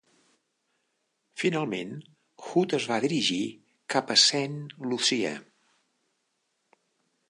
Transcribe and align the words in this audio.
Finalment, 1.41 1.91
Hood 2.47 2.75
es 2.79 2.89
va 2.93 2.99
dirigir 3.05 3.41
cap 3.95 4.13
a 4.17 4.21
Saint 4.27 4.59
Lucia. 4.93 5.39